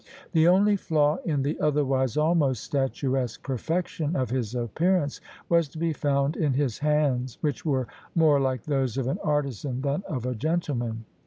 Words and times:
The 0.31 0.47
only 0.47 0.77
flaw 0.77 1.17
in 1.25 1.43
the 1.43 1.59
otherwise 1.59 2.17
almost 2.17 2.63
statuesque 2.63 3.43
perfection 3.43 4.15
of 4.15 4.31
his 4.31 4.55
appearance 4.55 5.21
was 5.47 5.67
to 5.67 5.77
be 5.77 5.93
found 5.93 6.35
in 6.35 6.53
his 6.53 6.79
hands, 6.79 7.37
which 7.41 7.67
were 7.67 7.85
more 8.15 8.39
like 8.39 8.63
those 8.63 8.97
of 8.97 9.05
an 9.05 9.19
artisan 9.23 9.81
than 9.81 10.01
of 10.07 10.25
a 10.25 10.33
gentleman. 10.33 11.05